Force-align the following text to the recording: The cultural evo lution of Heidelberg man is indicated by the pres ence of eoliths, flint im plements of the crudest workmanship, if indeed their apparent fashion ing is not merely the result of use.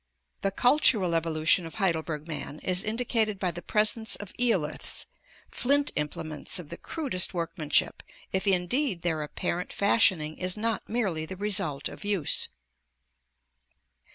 The 0.41 0.49
cultural 0.49 1.11
evo 1.11 1.31
lution 1.31 1.63
of 1.67 1.75
Heidelberg 1.75 2.27
man 2.27 2.57
is 2.63 2.83
indicated 2.83 3.37
by 3.37 3.51
the 3.51 3.61
pres 3.61 3.95
ence 3.95 4.15
of 4.15 4.33
eoliths, 4.33 5.05
flint 5.51 5.91
im 5.95 6.09
plements 6.09 6.57
of 6.57 6.69
the 6.69 6.77
crudest 6.77 7.35
workmanship, 7.35 8.01
if 8.31 8.47
indeed 8.47 9.03
their 9.03 9.21
apparent 9.21 9.71
fashion 9.71 10.19
ing 10.19 10.39
is 10.39 10.57
not 10.57 10.89
merely 10.89 11.27
the 11.27 11.37
result 11.37 11.87
of 11.87 12.03
use. 12.03 12.49